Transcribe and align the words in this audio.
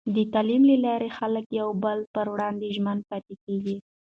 د 0.15 0.17
تعلیم 0.33 0.61
له 0.71 0.77
لارې، 0.85 1.09
خلک 1.19 1.43
د 1.47 1.53
یو 1.61 1.69
بل 1.83 1.99
پر 2.13 2.25
وړاندې 2.33 2.73
ژمن 2.75 2.97
پاتې 3.09 3.35
کېږي. 3.43 3.77